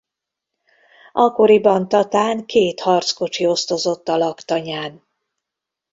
Akkoriban 1.13 1.87
Tatán 1.87 2.45
két 2.45 2.81
harckocsi 2.81 3.45
osztozott 3.47 4.07
a 4.07 4.17
laktanyán. 4.17 5.03